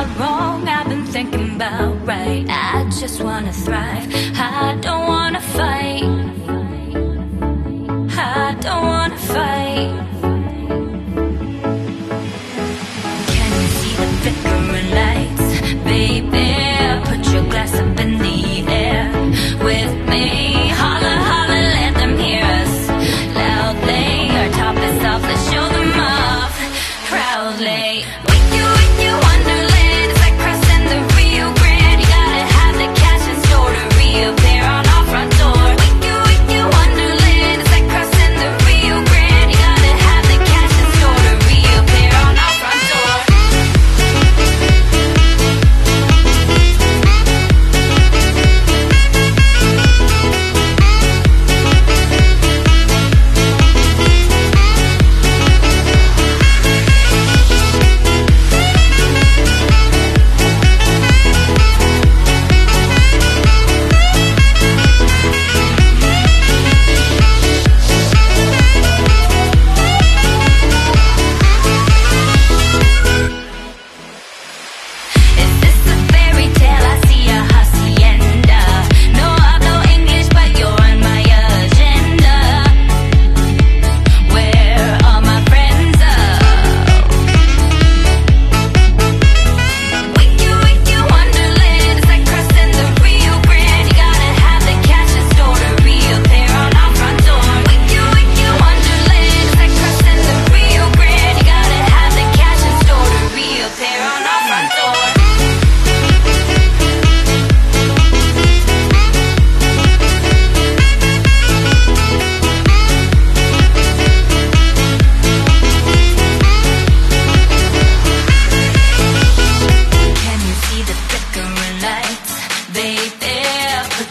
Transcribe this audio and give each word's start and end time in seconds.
about 0.00 0.18
wrong, 0.18 0.68
I've 0.68 0.88
been 0.88 1.04
thinking 1.04 1.56
about 1.56 2.06
right. 2.06 2.46
I 2.48 2.88
just 2.98 3.22
wanna 3.22 3.52
thrive, 3.52 4.06
I 4.34 4.78
don't 4.80 5.06
wanna 5.06 5.40
fight. 5.40 6.04
I 8.16 8.56
don't 8.60 8.86
wanna 8.86 9.18
fight. 9.18 9.90
Can 13.34 13.50
you 13.60 13.68
see 13.78 13.94
the 14.00 14.06
flickering 14.20 14.90
lights, 15.00 15.48
baby? 15.84 16.48
Put 17.08 17.32
your 17.32 17.44
glass 17.50 17.74
up 17.74 18.00
in 18.00 18.18
the 18.18 18.64
air 18.68 19.12
with 19.68 19.94
me. 20.08 20.68
Holla, 20.80 21.14
holla, 21.30 21.60
let 21.78 21.94
them 21.94 22.16
hear 22.18 22.44
us 22.62 22.88
loudly. 23.40 24.30
Our 24.38 24.50
top 24.60 24.76
is 24.76 25.04
off, 25.04 25.22
let's 25.22 25.44
show 25.52 25.68
them 25.76 25.92
off 26.00 26.54
proudly. 27.10 28.29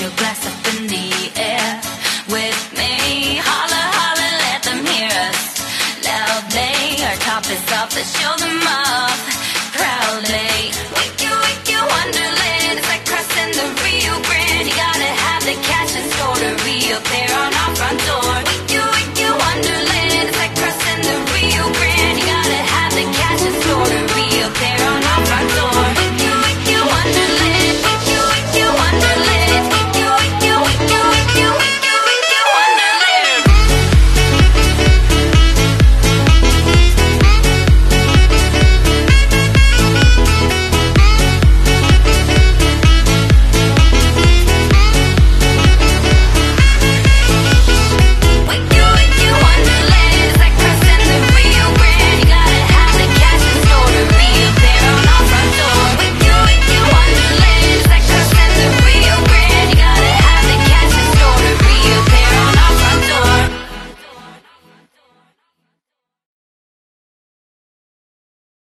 your 0.00 0.10
glass 0.16 0.46
up 0.46 0.74
in 0.74 0.86
the 0.86 1.10
air 1.36 1.80
with 2.28 2.60
me. 2.72 3.36
Holla, 3.36 3.82
holla, 3.98 4.28
let 4.44 4.62
them 4.62 4.80
hear 4.86 5.12
us. 5.28 5.60
Loud 6.04 6.50
they 6.50 7.04
are 7.04 7.16
top 7.16 7.44
is 7.50 7.72
off. 7.72 7.94
Let's 7.94 8.18
show 8.18 8.34
them. 8.38 8.59